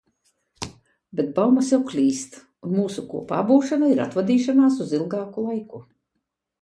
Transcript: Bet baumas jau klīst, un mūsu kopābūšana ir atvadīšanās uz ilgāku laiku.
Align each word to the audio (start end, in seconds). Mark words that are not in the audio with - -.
Bet 1.19 1.27
baumas 1.39 1.67
jau 1.73 1.79
klīst, 1.91 2.39
un 2.69 2.73
mūsu 2.79 3.05
kopābūšana 3.11 3.93
ir 3.97 4.03
atvadīšanās 4.07 4.81
uz 4.87 4.97
ilgāku 5.01 5.49
laiku. 5.51 5.83